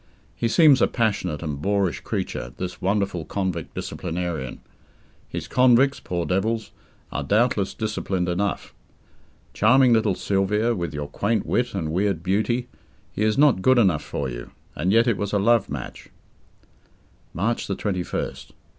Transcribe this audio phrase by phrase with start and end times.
[0.35, 4.59] He seems a passionate and boorish creature, this wonderful convict disciplinarian.
[5.29, 6.71] His convicts poor devils
[7.11, 8.73] are doubtless disciplined enough.
[9.53, 12.67] Charming little Sylvia, with your quaint wit and weird beauty,
[13.11, 16.09] he is not good enough for you and yet it was a love match.
[17.35, 18.53] March 21st.